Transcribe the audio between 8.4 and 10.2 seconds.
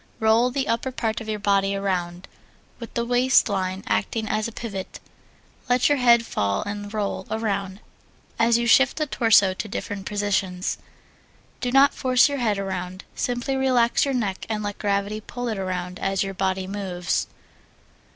you shift the torso to different